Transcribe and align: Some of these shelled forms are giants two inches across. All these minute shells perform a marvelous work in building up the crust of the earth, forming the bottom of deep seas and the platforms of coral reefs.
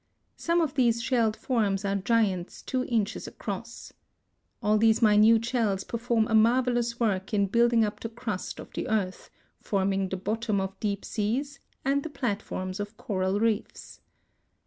Some 0.35 0.61
of 0.61 0.73
these 0.73 0.99
shelled 0.99 1.35
forms 1.37 1.85
are 1.85 1.93
giants 1.97 2.63
two 2.63 2.85
inches 2.85 3.27
across. 3.27 3.93
All 4.59 4.79
these 4.79 4.99
minute 4.99 5.45
shells 5.45 5.83
perform 5.83 6.25
a 6.27 6.33
marvelous 6.33 6.99
work 6.99 7.35
in 7.35 7.45
building 7.45 7.85
up 7.85 7.99
the 7.99 8.09
crust 8.09 8.59
of 8.59 8.73
the 8.73 8.87
earth, 8.87 9.29
forming 9.59 10.09
the 10.09 10.17
bottom 10.17 10.59
of 10.59 10.79
deep 10.79 11.05
seas 11.05 11.59
and 11.85 12.01
the 12.01 12.09
platforms 12.09 12.79
of 12.79 12.97
coral 12.97 13.39
reefs. 13.39 14.01